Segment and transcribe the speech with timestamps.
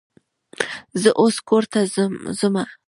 [1.01, 1.79] زه اوس کور ته
[2.39, 2.63] ځمه.